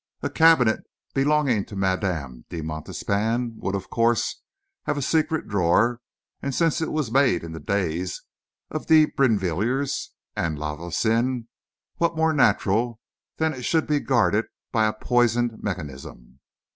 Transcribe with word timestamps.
A 0.23 0.31
cabinet 0.31 0.79
belonging 1.13 1.63
to 1.65 1.75
Madame 1.75 2.43
de 2.49 2.63
Montespan 2.63 3.53
would, 3.59 3.75
of 3.75 3.91
course, 3.91 4.41
have 4.85 4.97
a 4.97 5.01
secret 5.03 5.47
drawer; 5.47 6.01
and, 6.41 6.55
since 6.55 6.81
it 6.81 6.91
was 6.91 7.11
made 7.11 7.43
in 7.43 7.51
the 7.51 7.59
days 7.59 8.23
of 8.71 8.87
de 8.87 9.05
Brinvilliers 9.05 10.09
and 10.35 10.57
La 10.57 10.75
Voisin, 10.75 11.49
what 11.97 12.17
more 12.17 12.33
natural 12.33 12.99
than 13.37 13.51
that 13.51 13.59
it 13.59 13.63
should 13.63 13.85
be 13.85 13.99
guarded 13.99 14.45
by 14.71 14.87
a 14.87 14.93
poisoned 14.93 15.61
mechanism?" 15.61 16.39